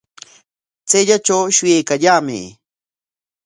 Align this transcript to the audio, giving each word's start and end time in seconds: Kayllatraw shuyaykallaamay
Kayllatraw 0.89 1.43
shuyaykallaamay 1.57 2.45